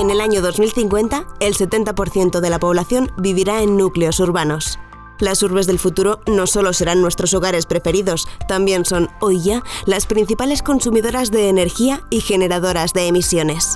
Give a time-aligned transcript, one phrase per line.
[0.00, 4.78] En el año 2050, el 70% de la población vivirá en núcleos urbanos.
[5.18, 10.06] Las urbes del futuro no solo serán nuestros hogares preferidos, también son, hoy ya, las
[10.06, 13.74] principales consumidoras de energía y generadoras de emisiones.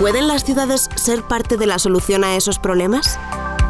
[0.00, 3.16] ¿Pueden las ciudades ser parte de la solución a esos problemas?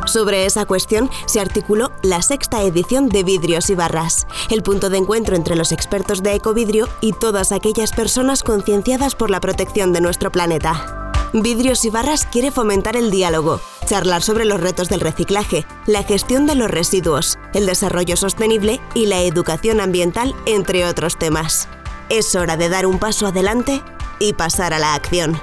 [0.07, 4.97] Sobre esa cuestión se articuló la sexta edición de Vidrios y Barras, el punto de
[4.97, 10.01] encuentro entre los expertos de ecovidrio y todas aquellas personas concienciadas por la protección de
[10.01, 11.04] nuestro planeta.
[11.43, 16.47] Vidrios y Barras quiere fomentar el diálogo, charlar sobre los retos del reciclaje, la gestión
[16.47, 21.69] de los residuos, el desarrollo sostenible y la educación ambiental, entre otros temas.
[22.09, 23.83] Es hora de dar un paso adelante
[24.21, 25.37] y pasar a la acción.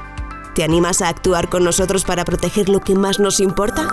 [0.56, 3.90] ¿Te animas a actuar con nosotros para proteger lo que más nos importa?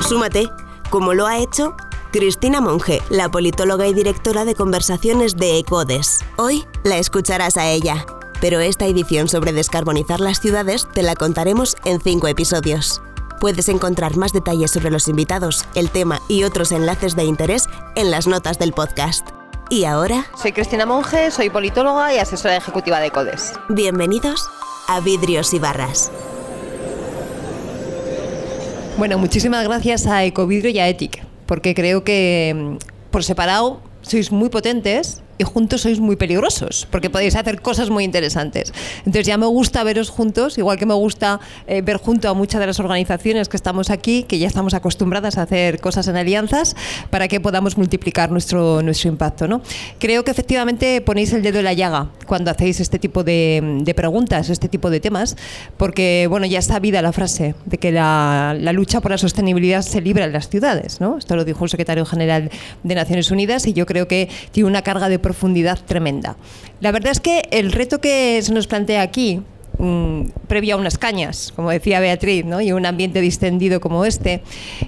[0.00, 0.48] Súmate,
[0.88, 1.76] como lo ha hecho
[2.10, 6.20] Cristina Monge, la politóloga y directora de conversaciones de ECODES.
[6.36, 8.06] Hoy la escucharás a ella,
[8.42, 13.00] pero esta edición sobre descarbonizar las ciudades te la contaremos en cinco episodios.
[13.40, 18.10] Puedes encontrar más detalles sobre los invitados, el tema y otros enlaces de interés en
[18.10, 19.28] las notas del podcast.
[19.70, 20.26] Y ahora...
[20.36, 23.52] Soy Cristina Monge, soy politóloga y asesora ejecutiva de ECODES.
[23.68, 24.48] Bienvenidos
[24.88, 26.10] a Vidrios y Barras.
[28.98, 34.32] Bueno, muchísimas gracias a Ecovidrio y a Ethic, porque creo que mm, por separado sois
[34.32, 38.72] muy potentes y juntos sois muy peligrosos, porque podéis hacer cosas muy interesantes.
[38.98, 42.60] Entonces ya me gusta veros juntos, igual que me gusta eh, ver junto a muchas
[42.60, 46.76] de las organizaciones que estamos aquí, que ya estamos acostumbradas a hacer cosas en alianzas,
[47.10, 49.48] para que podamos multiplicar nuestro, nuestro impacto.
[49.48, 49.62] ¿no?
[49.98, 53.94] Creo que efectivamente ponéis el dedo en la llaga cuando hacéis este tipo de, de
[53.94, 55.36] preguntas, este tipo de temas,
[55.76, 59.82] porque bueno, ya está vida la frase de que la, la lucha por la sostenibilidad
[59.82, 61.00] se libra en las ciudades.
[61.00, 61.18] ¿no?
[61.18, 62.50] Esto lo dijo el secretario general
[62.82, 66.36] de Naciones Unidas y yo creo que tiene una carga de profundidad tremenda.
[66.80, 69.40] La verdad es que el reto que se nos plantea aquí,
[69.78, 72.60] mm, previo a unas cañas, como decía Beatriz, ¿no?
[72.60, 74.42] y un ambiente distendido como este,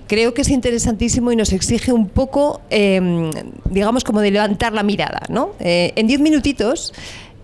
[0.06, 3.30] creo que es interesantísimo y nos exige un poco, em,
[3.70, 5.22] digamos, como de levantar la mirada.
[5.28, 5.52] ¿no?
[5.60, 6.92] Eh, en diez minutitos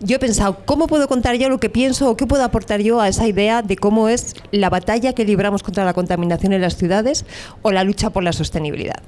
[0.00, 3.00] yo he pensado, ¿cómo puedo contar yo lo que pienso o qué puedo aportar yo
[3.00, 6.76] a esa idea de cómo es la batalla que libramos contra la contaminación en las
[6.76, 7.26] ciudades
[7.62, 9.02] o la lucha por la sostenibilidad?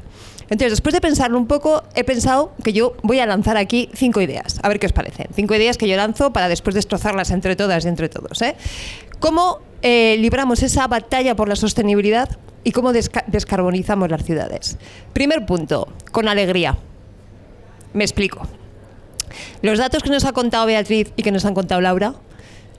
[0.53, 4.21] Entonces, después de pensarlo un poco, he pensado que yo voy a lanzar aquí cinco
[4.21, 5.29] ideas, a ver qué os parecen.
[5.35, 8.43] Cinco ideas que yo lanzo para después destrozarlas entre todas y entre todos.
[8.43, 8.55] ¿eh?
[9.19, 12.29] ¿Cómo eh, libramos esa batalla por la sostenibilidad
[12.65, 14.77] y cómo desca- descarbonizamos las ciudades?
[15.15, 16.77] Primer punto, con alegría.
[17.95, 18.47] Me explico.
[19.63, 22.13] Los datos que nos ha contado Beatriz y que nos han contado Laura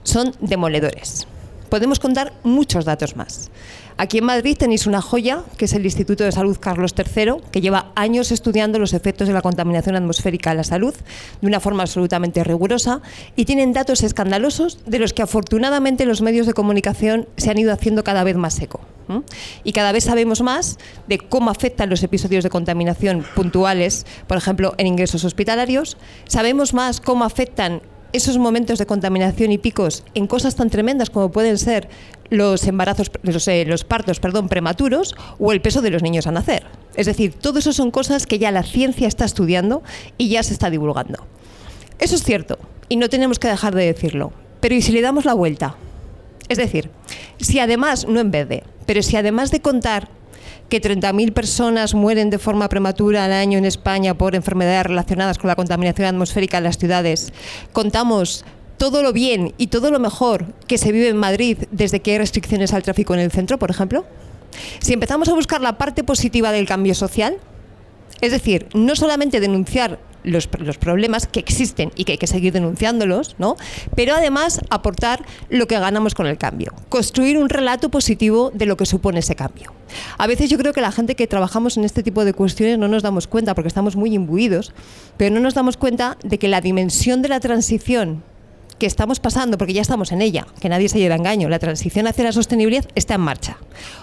[0.04, 1.26] son demoledores.
[1.74, 3.50] Podemos contar muchos datos más.
[3.96, 7.60] Aquí en Madrid tenéis una joya, que es el Instituto de Salud Carlos III, que
[7.60, 10.94] lleva años estudiando los efectos de la contaminación atmosférica en la salud
[11.40, 13.02] de una forma absolutamente rigurosa
[13.34, 17.72] y tienen datos escandalosos de los que afortunadamente los medios de comunicación se han ido
[17.72, 18.78] haciendo cada vez más eco.
[19.64, 24.74] Y cada vez sabemos más de cómo afectan los episodios de contaminación puntuales, por ejemplo,
[24.78, 25.96] en ingresos hospitalarios.
[26.28, 27.82] Sabemos más cómo afectan
[28.14, 31.88] esos momentos de contaminación y picos en cosas tan tremendas como pueden ser
[32.30, 36.64] los embarazos, los, eh, partos, perdón, prematuros o el peso de los niños a nacer.
[36.94, 39.82] Es decir, todo eso son cosas que ya la ciencia está estudiando
[40.16, 41.26] y ya se está divulgando.
[41.98, 42.58] Eso es cierto
[42.88, 44.32] y no tenemos que dejar de decirlo.
[44.60, 45.76] Pero ¿y si le damos la vuelta?
[46.48, 46.90] Es decir,
[47.40, 50.08] si además, no en vez de, pero si además de contar
[50.68, 55.48] que 30.000 personas mueren de forma prematura al año en España por enfermedades relacionadas con
[55.48, 57.32] la contaminación atmosférica en las ciudades,
[57.72, 58.44] contamos
[58.76, 62.18] todo lo bien y todo lo mejor que se vive en Madrid desde que hay
[62.18, 64.04] restricciones al tráfico en el centro, por ejemplo,
[64.80, 67.38] si empezamos a buscar la parte positiva del cambio social,
[68.20, 72.52] es decir, no solamente denunciar los, los, problemas que existen y que hay que seguir
[72.52, 73.56] denunciándolos, ¿no?
[73.94, 78.76] pero además aportar lo que ganamos con el cambio, construir un relato positivo de lo
[78.76, 79.72] que supone ese cambio.
[80.18, 82.88] A veces yo creo que la gente que trabajamos en este tipo de cuestiones no
[82.88, 84.72] nos damos cuenta porque estamos muy imbuidos,
[85.16, 88.22] pero no nos damos cuenta de que la dimensión de la transición
[88.84, 91.58] que estamos pasando, porque ya estamos en ella, que nadie se lleve a engaño, la
[91.58, 93.56] transición hacia la sostenibilidad está en marcha.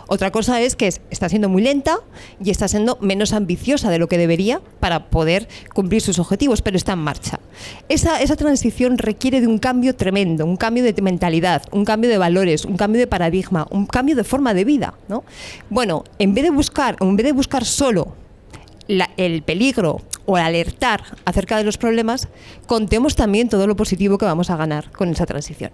[0.07, 1.99] Otra cosa es que es, está siendo muy lenta
[2.43, 6.77] y está siendo menos ambiciosa de lo que debería para poder cumplir sus objetivos, pero
[6.77, 7.39] está en marcha.
[7.89, 12.17] Esa, esa transición requiere de un cambio tremendo, un cambio de mentalidad, un cambio de
[12.17, 14.95] valores, un cambio de paradigma, un cambio de forma de vida.
[15.07, 15.23] ¿no?
[15.69, 18.15] Bueno, en vez de buscar, en vez de buscar solo
[18.87, 20.01] el peligro
[20.31, 22.29] o alertar acerca de los problemas,
[22.67, 25.71] contemos también todo lo positivo que vamos a ganar con esa transición.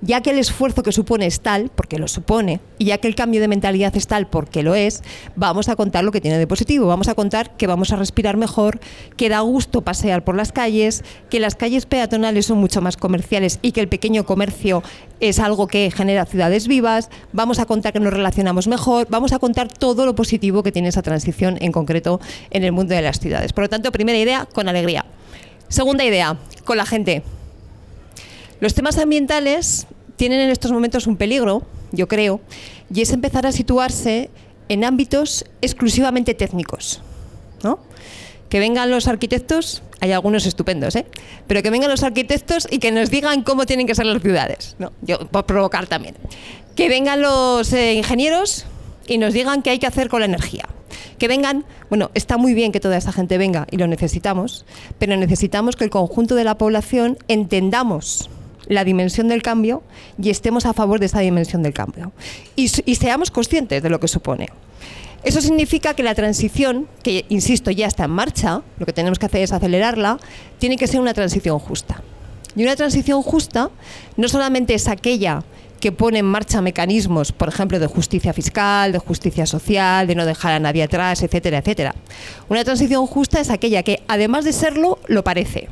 [0.00, 3.14] Ya que el esfuerzo que supone es tal, porque lo supone, y ya que el
[3.14, 5.02] cambio de mentalidad es tal, porque lo es,
[5.36, 6.88] vamos a contar lo que tiene de positivo.
[6.88, 8.80] Vamos a contar que vamos a respirar mejor,
[9.16, 13.60] que da gusto pasear por las calles, que las calles peatonales son mucho más comerciales
[13.62, 14.82] y que el pequeño comercio
[15.20, 17.10] es algo que genera ciudades vivas.
[17.32, 19.06] Vamos a contar que nos relacionamos mejor.
[19.10, 22.20] Vamos a contar todo lo positivo que tiene esa transición en concreto
[22.50, 23.52] en el mundo de las ciudades.
[23.52, 25.04] Por lo tanto, primera idea, con alegría.
[25.68, 27.22] Segunda idea, con la gente.
[28.60, 29.86] Los temas ambientales
[30.16, 31.62] tienen en estos momentos un peligro,
[31.92, 32.40] yo creo,
[32.92, 34.30] y es empezar a situarse
[34.70, 37.02] en ámbitos exclusivamente técnicos.
[37.62, 37.78] ¿no?
[38.48, 41.04] Que vengan los arquitectos, hay algunos estupendos, ¿eh?
[41.46, 44.76] pero que vengan los arquitectos y que nos digan cómo tienen que ser las ciudades.
[44.78, 44.92] ¿no?
[45.02, 46.14] Yo, por provocar también.
[46.74, 48.64] Que vengan los eh, ingenieros
[49.06, 50.64] y nos digan qué hay que hacer con la energía
[51.20, 54.64] que vengan, bueno, está muy bien que toda esa gente venga y lo necesitamos,
[54.98, 58.30] pero necesitamos que el conjunto de la población entendamos
[58.66, 59.82] la dimensión del cambio
[60.20, 62.12] y estemos a favor de esa dimensión del cambio.
[62.56, 64.48] Y, seamos conscientes de lo que supone.
[65.22, 69.26] Eso significa que la transición, que insisto ya está en marcha, lo que tenemos que
[69.26, 70.18] hacer es acelerarla,
[70.58, 72.02] tiene que ser una transición justa.
[72.56, 73.70] Y una transición justa
[74.16, 75.44] no solamente es aquella
[75.80, 80.26] que pone en marcha mecanismos, por ejemplo, de justicia fiscal, de justicia social, de no
[80.26, 81.94] dejar a nadie atrás, etcétera, etcétera.
[82.48, 85.68] Una transición justa es aquella que, además de serlo, lo parece.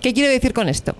[0.00, 0.94] ¿Qué quiero decir con esto?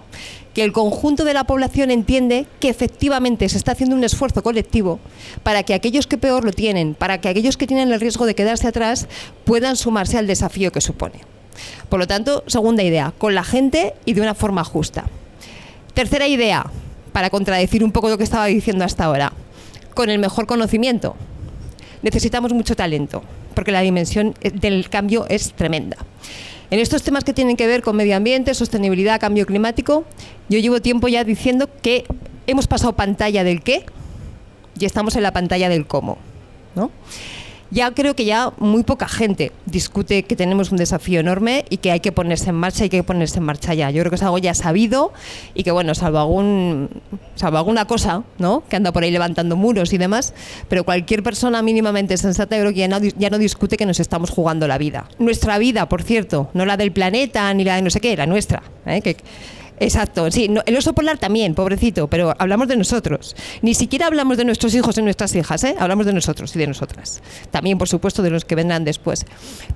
[0.55, 5.01] Que el conjunto de la población entiende que efectivamente se está haciendo un esfuerzo colectivo
[5.43, 8.35] para que aquellos que peor lo tienen, para que aquellos que tienen el riesgo de
[8.35, 9.07] quedarse atrás,
[9.45, 11.21] puedan sumarse al desafío que supone.
[11.89, 15.05] Por lo tanto, segunda idea, con la gente y de una forma justa.
[15.95, 16.67] Tercera idea,
[17.21, 19.35] para contradecir un poco lo que estaba diciendo hasta ahora,
[19.93, 21.17] con el mejor conocimiento.
[22.01, 23.23] Necesitamos mucho talento,
[23.55, 25.99] porque la dimensión del cambio es tremenda.
[26.71, 30.07] En estos temas que tienen que ver con medio ambiente, sostenibilidad, cambio climático,
[30.49, 32.07] yo llevo tiempo ya diciendo que
[32.47, 33.85] hemos pasado pantalla del qué
[34.79, 36.17] y estamos en la pantalla del cómo.
[36.75, 36.91] ¿no?
[37.71, 41.93] Ya creo que ya muy poca gente discute que tenemos un desafío enorme y que
[41.93, 43.91] hay que ponerse en marcha y que hay que ponerse en marcha ya.
[43.91, 45.13] Yo creo que es algo ya sabido
[45.55, 46.89] y que, bueno, salvo, algún,
[47.37, 48.63] salvo alguna cosa, ¿no?
[48.69, 50.35] Que anda por ahí levantando muros y demás,
[50.69, 54.01] pero cualquier persona mínimamente sensata yo creo que ya no, ya no discute que nos
[54.01, 55.09] estamos jugando la vida.
[55.19, 58.27] Nuestra vida, por cierto, no la del planeta ni la de no sé qué, la
[58.27, 58.63] nuestra.
[58.87, 59.01] ¿eh?
[59.81, 60.51] Exacto, sí.
[60.67, 63.35] el oso polar también, pobrecito, pero hablamos de nosotros.
[63.63, 65.75] Ni siquiera hablamos de nuestros hijos y nuestras hijas, ¿eh?
[65.79, 67.23] hablamos de nosotros y de nosotras.
[67.51, 69.25] También, por supuesto, de los que vendrán después.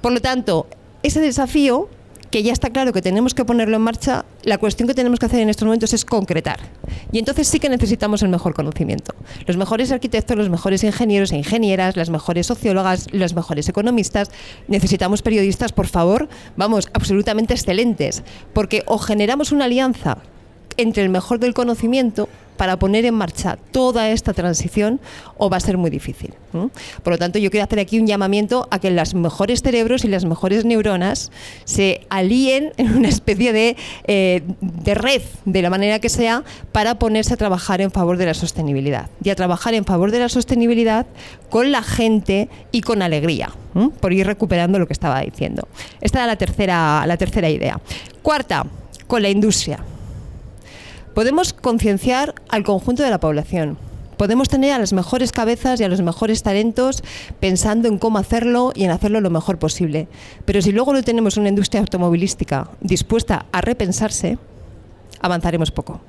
[0.03, 0.69] Por lo tanto,
[1.03, 1.89] ese desafío
[2.35, 5.27] que ya está claro que tenemos que ponerlo en marcha, la cuestión que tenemos que
[5.27, 6.59] hacer en estos momentos es concretar.
[7.13, 9.15] Y entonces sí que necesitamos el mejor conocimiento.
[9.47, 14.33] Los mejores arquitectos, los mejores ingenieros e ingenieras, las mejores sociólogas, los mejores economistas.
[14.67, 18.25] Necesitamos periodistas, por favor, vamos, absolutamente excelentes.
[18.53, 20.19] Porque o generamos una alianza
[20.77, 25.01] entre el mejor del conocimiento para poner en marcha toda esta transición
[25.37, 26.35] o va a ser muy difícil.
[27.03, 30.09] Por lo tanto, yo quiero hacer aquí un llamamiento a que los mejores cerebros y
[30.09, 31.33] las mejores neuronas
[31.65, 36.99] se alíen en una especie de, eh, de red, de la manera que sea, para
[36.99, 39.11] ponerse a trabajar en favor de la sostenibilidad.
[39.23, 41.07] Y a trabajar en favor de la sostenibilidad
[41.51, 43.51] con la gente y con alegría,
[44.01, 45.67] por ir recuperando lo que estaba diciendo.
[46.01, 47.81] Esta era la tercera, la tercera idea.
[48.23, 48.65] Cuarta,
[49.07, 49.81] con la industria.
[51.15, 53.77] Podemos concienciar al conjunto de la población.
[54.17, 57.03] Podemos tener a las mejores cabezas y a los mejores talentos
[57.41, 60.07] pensando en cómo hacerlo y en hacerlo lo mejor posible.
[60.45, 64.39] Pero si luego no tenemos una industria automovilística dispuesta a repensarse,
[65.21, 66.01] avanzaremos poco.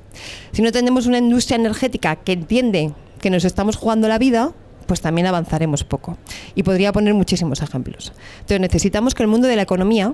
[0.52, 4.52] Si no tenemos una industria energética que entiende que nos estamos jugando la vida,
[4.86, 6.16] pues también avanzaremos poco.
[6.54, 8.14] Y podría poner muchísimos ejemplos.
[8.36, 10.14] Entonces necesitamos que el mundo de la economía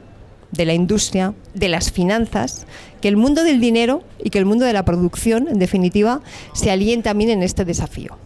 [0.51, 2.65] de la industria, de las finanzas,
[3.01, 6.21] que el mundo del dinero y que el mundo de la producción, en definitiva,
[6.53, 8.17] se alíen también en este desafío.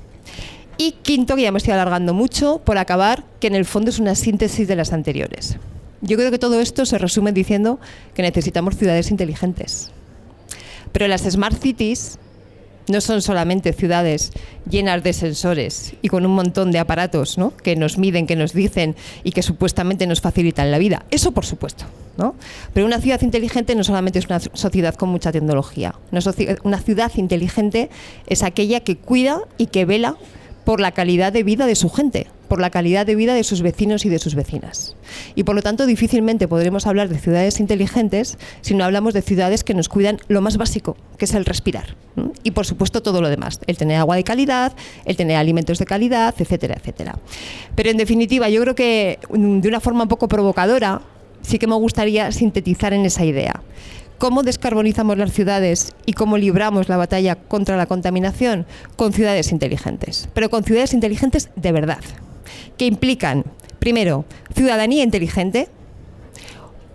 [0.77, 3.99] Y quinto, que ya me estoy alargando mucho, por acabar, que en el fondo es
[3.99, 5.57] una síntesis de las anteriores.
[6.01, 7.79] Yo creo que todo esto se resume diciendo
[8.13, 9.91] que necesitamos ciudades inteligentes.
[10.91, 12.19] Pero las smart cities
[12.87, 14.31] no son solamente ciudades
[14.69, 18.95] llenas de sensores y con un montón de aparatos que nos miden, que nos dicen
[19.23, 21.05] y que supuestamente nos facilitan la vida.
[21.11, 21.85] Eso por supuesto.
[22.17, 22.35] ¿no?
[22.73, 25.95] Pero una ciudad inteligente no solamente es una sociedad con mucha tecnología.
[26.63, 27.89] una ciudad inteligente
[28.27, 30.15] es aquella que cuida y que vela
[30.65, 33.61] por la calidad de vida de su gente, por la calidad de vida de sus
[33.61, 34.95] vecinos y de sus vecinas.
[35.35, 39.63] Y por lo tanto difícilmente podremos hablar de ciudades inteligentes si no hablamos de ciudades
[39.63, 41.95] que nos cuidan lo más básico, que es el respirar.
[42.43, 44.73] Y por supuesto todo lo demás, el tener agua de calidad,
[45.05, 47.19] el tener alimentos de calidad, etcétera, etcétera.
[47.75, 51.01] Pero en definitiva yo creo que mm, de una forma un poco provocadora,
[51.41, 53.61] sí que me gustaría sintetizar en esa idea.
[54.25, 58.65] ¿Cómo descarbonizamos las ciudades y cómo libramos la batalla contra la contaminación?
[58.95, 61.99] Con ciudades inteligentes, pero con ciudades inteligentes de verdad,
[62.75, 63.43] que implican,
[63.77, 65.69] primero, ciudadanía inteligente,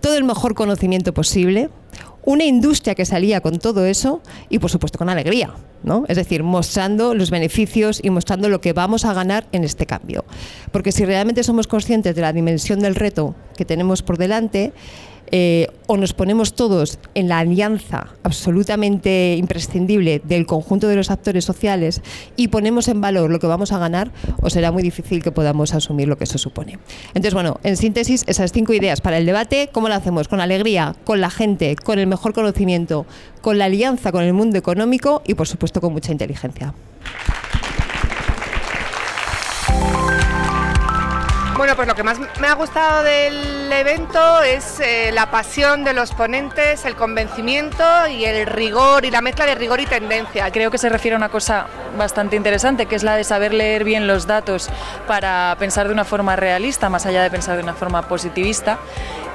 [0.01, 1.69] todo el mejor conocimiento posible,
[2.25, 5.51] una industria que salía con todo eso y por supuesto con alegría,
[5.83, 6.03] ¿no?
[6.09, 10.25] Es decir, mostrando los beneficios y mostrando lo que vamos a ganar en este cambio.
[10.73, 14.73] Porque si realmente somos conscientes de la dimensión del reto que tenemos por delante,
[15.31, 21.45] eh, o nos ponemos todos en la alianza absolutamente imprescindible del conjunto de los actores
[21.45, 22.01] sociales
[22.35, 24.11] y ponemos en valor lo que vamos a ganar,
[24.41, 26.79] o será muy difícil que podamos asumir lo que eso supone.
[27.09, 30.27] Entonces, bueno, en síntesis, esas cinco ideas para el debate, ¿cómo lo hacemos?
[30.27, 33.05] Con alegría, con la gente, con el mejor conocimiento,
[33.41, 36.73] con la alianza con el mundo económico y, por supuesto, con mucha inteligencia.
[41.71, 45.93] Bueno, pues lo que más me ha gustado del evento es eh, la pasión de
[45.93, 50.51] los ponentes, el convencimiento y el rigor y la mezcla de rigor y tendencia.
[50.51, 53.85] Creo que se refiere a una cosa bastante interesante, que es la de saber leer
[53.85, 54.69] bien los datos
[55.07, 58.77] para pensar de una forma realista, más allá de pensar de una forma positivista.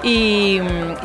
[0.02, 0.60] Y,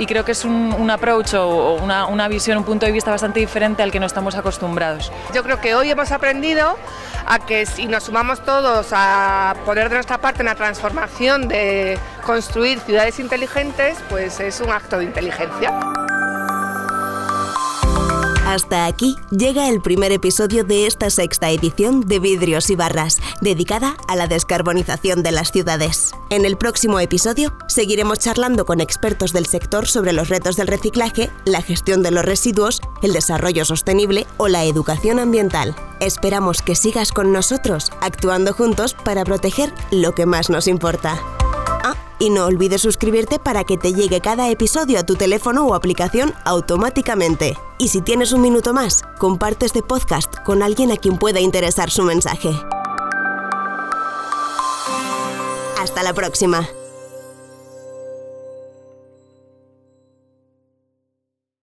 [0.05, 3.81] creo que es un, approach o una, una visión, un punto de vista bastante diferente
[3.81, 5.11] al que no estamos acostumbrados.
[5.33, 6.77] Yo creo que hoy hemos aprendido
[7.25, 11.99] a que si nos sumamos todos a poner de nuestra parte en la transformación de
[12.25, 15.71] construir ciudades inteligentes, pues es un acto de inteligencia.
[18.51, 23.95] Hasta aquí llega el primer episodio de esta sexta edición de Vidrios y Barras, dedicada
[24.09, 26.11] a la descarbonización de las ciudades.
[26.29, 31.29] En el próximo episodio seguiremos charlando con expertos del sector sobre los retos del reciclaje,
[31.45, 35.73] la gestión de los residuos, el desarrollo sostenible o la educación ambiental.
[36.01, 41.17] Esperamos que sigas con nosotros, actuando juntos para proteger lo que más nos importa.
[42.19, 46.33] Y no olvides suscribirte para que te llegue cada episodio a tu teléfono o aplicación
[46.43, 47.55] automáticamente.
[47.81, 51.89] Y si tienes un minuto más, comparte este podcast con alguien a quien pueda interesar
[51.89, 52.51] su mensaje.
[55.79, 56.69] Hasta la próxima.